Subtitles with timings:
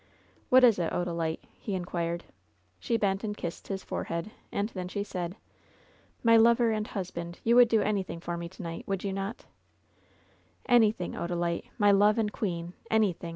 [0.49, 2.23] "What is it, Odalite?" he inquired.
[2.79, 5.35] She bent and kissed his forehead, and then she said:
[6.23, 8.87] "My lover and husband, you would do anything for me to night?
[8.87, 9.43] Would you not V^
[10.67, 11.65] "Anything, Odalite!
[11.77, 12.73] my love and queen!
[12.89, 13.29] anything!